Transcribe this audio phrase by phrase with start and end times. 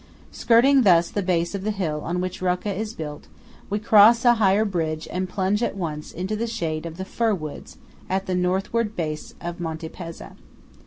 [0.31, 3.27] Skirting thus the base of the hill on which Rocca is built,
[3.69, 7.77] we cross a higher bridge and plunge at once into the shade of the firwoods
[8.09, 10.35] at the northward base of Monte Pezza.